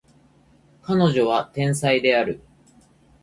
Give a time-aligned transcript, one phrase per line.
[0.81, 2.41] 彼女は天才である